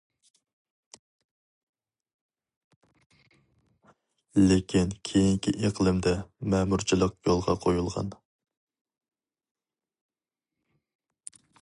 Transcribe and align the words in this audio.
لېكىن 4.39 4.97
كېيىنكى 5.09 5.55
ئىقلىمدا 5.61 6.15
مەمۇرچىلىق 6.55 7.15
يولغا 7.31 7.57
قويۇلغان. 7.67 8.11